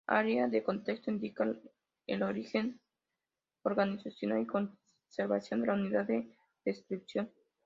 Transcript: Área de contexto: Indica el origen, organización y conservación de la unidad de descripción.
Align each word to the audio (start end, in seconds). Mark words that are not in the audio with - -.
Área 0.07 0.47
de 0.47 0.63
contexto: 0.63 1.11
Indica 1.11 1.47
el 2.07 2.23
origen, 2.23 2.81
organización 3.61 4.41
y 4.41 4.47
conservación 4.47 5.61
de 5.61 5.67
la 5.67 5.73
unidad 5.75 6.05
de 6.07 6.35
descripción. 6.65 7.31